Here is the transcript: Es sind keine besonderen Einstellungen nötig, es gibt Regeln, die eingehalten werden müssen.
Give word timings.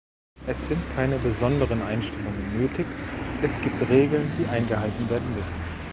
Es 0.47 0.69
sind 0.69 0.79
keine 0.95 1.17
besonderen 1.19 1.79
Einstellungen 1.83 2.57
nötig, 2.59 2.87
es 3.43 3.61
gibt 3.61 3.79
Regeln, 3.87 4.31
die 4.39 4.47
eingehalten 4.49 5.07
werden 5.11 5.31
müssen. 5.35 5.53